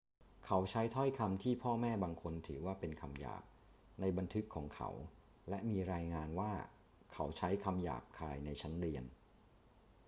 [0.45, 3.43] เขาใช้ถ้อยคำที่พ่อแม่บางคนถือว่าเป็นคำหยาบ
[3.99, 4.89] ในบันทึกของเขา
[5.49, 6.51] และมีรายงานว่า
[7.13, 9.05] เขาใช้คำหยาบคายในชั้นเรียน